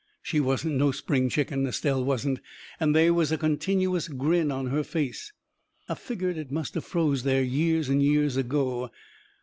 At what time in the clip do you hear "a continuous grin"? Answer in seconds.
3.31-4.51